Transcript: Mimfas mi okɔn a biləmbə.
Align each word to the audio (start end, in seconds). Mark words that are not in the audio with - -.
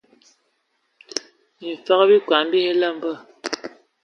Mimfas 1.59 2.01
mi 2.07 2.15
okɔn 2.19 2.39
a 2.49 2.49
biləmbə. 2.51 3.11